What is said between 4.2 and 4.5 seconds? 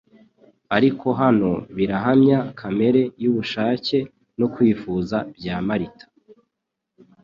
no